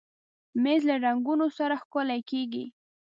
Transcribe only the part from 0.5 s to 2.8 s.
مېز له رنګونو سره ښکلی کېږي.